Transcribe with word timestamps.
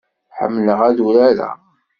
Ḥemmleɣ 0.37 0.79
ad 0.87 0.97
urareɣ. 1.05 1.57